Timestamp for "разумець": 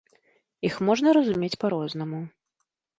1.19-1.53